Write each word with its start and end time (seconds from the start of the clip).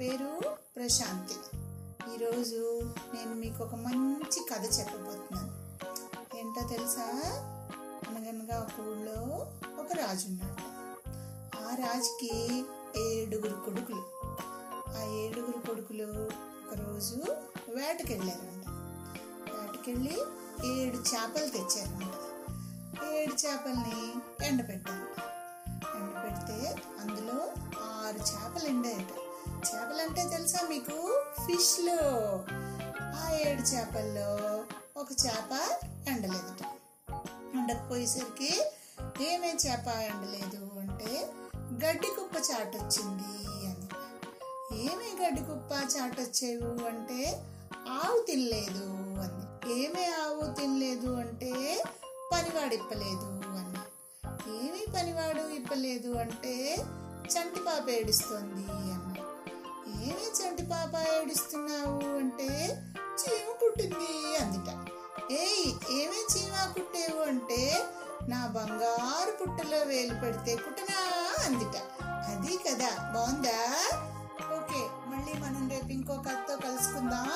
పేరు 0.00 0.40
ప్రశాంతి. 0.76 1.34
ఈరోజు 2.14 2.80
నేను 3.14 3.34
మీకు 3.34 3.64
ఒక 3.64 3.74
మంచి 3.74 4.46
కథ 4.50 4.64
చెప్పబోతున్నాను. 4.78 5.50
ఏంటో 6.36 6.68
తెలుసా? 6.68 7.04
అనగనగా 8.08 8.60
ఒక 8.60 8.88
ఊళ్ళో 8.88 9.52
ఒక 9.80 9.92
రాజు 9.92 10.26
ఉన్నాడు 10.26 10.62
ఆ 11.56 11.74
రాజుకి 11.74 12.64
ఏడుగురు 12.96 13.54
కొడుకులు. 13.54 14.06
ఆ 14.98 15.02
ఏడుగురు 15.02 15.66
కొడుకులు 15.66 16.04
ఒకరోజు 16.66 17.16
వేటకెళ్ళారంట. 17.74 18.64
వేటకెళ్ళి 19.50 20.20
ఏడు 20.66 20.96
చేపలు 20.96 21.48
తెచ్చారంట. 21.48 22.14
ఏడు 23.14 23.46
చేపల్ని 23.46 24.14
ఎండబెట్టారు 24.46 24.97
అంటే 30.08 30.28
తెలుసా 30.28 30.58
మీకు? 30.68 31.24
ఫిష్లో. 31.46 31.98
ఆ 33.00 33.32
ఏడు 33.32 33.62
చేపల్లో 33.62 34.30
ఒక 34.96 35.08
చేప 35.26 35.52
ఎండలేదట 36.08 36.62
ఎండకపోయేసరికి 37.54 38.50
ఏమే 39.24 39.56
చేప 39.66 39.86
ఎండలేదు 39.88 40.80
అంటే 40.80 41.32
గడ్డి 41.86 42.06
కుప్ప 42.06 42.36
చాటొచ్చింది 42.36 43.32
అని. 43.66 43.88
ఏమే 44.82 45.24
గడ్డి 45.24 45.40
కుప్ప 45.40 45.72
చాటొచ్చేవు 45.96 46.86
అంటే 46.86 47.42
ఆవు 47.88 48.24
తినలేదు 48.26 48.84
అంది 49.20 49.74
ఏమే 49.84 50.06
ఆవు 50.06 50.54
తినలేదు 50.54 51.14
అంటే 51.14 51.82
పనివాడు 52.32 52.74
ఇప్పలేదు 52.74 53.28
అని. 53.58 53.78
ఏమీ 54.58 54.86
పనివాడు 54.96 55.48
ఇప్పలేదు 55.48 56.14
అంటే 56.18 56.76
చంటి 57.28 57.60
పాప 57.60 57.88
ఏడుస్తుంది 57.90 58.66
అన్నాడు 58.70 59.27
ఏమీ 60.08 60.26
చంటి 60.38 60.62
పాప 60.62 60.94
ఏడుస్తున్నావు 61.08 62.18
అంటే 62.18 62.48
చీమ 63.20 63.46
కుట్టింది 63.60 64.36
అందిట. 64.36 64.70
ఏయ్ 65.32 65.92
ఏమే 66.00 66.20
చీమ 66.32 66.54
కుట్టేవు 66.72 67.20
అంటే 67.22 67.84
నా 68.28 68.46
బంగారు 68.46 69.32
పుట్టలో 69.40 69.78
వేలు 69.78 70.14
పెడితే 70.14 70.56
కుట్టనా 70.56 70.98
అందిట. 71.46 71.76
అది 72.02 72.56
కదా 72.56 72.90
బాగుందా? 73.14 73.58
ఓకే 74.56 74.80
మళ్ళీ 75.06 75.32
మనం 75.32 75.68
రేపు 75.70 75.92
ఇంకో 75.92 76.14
కథతో 76.16 76.56
కలుసుకుందాం. 76.56 77.30